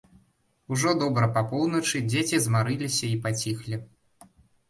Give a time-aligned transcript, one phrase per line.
[0.75, 3.77] Ужо добра па поўначы дзеці змарыліся і паціхлі.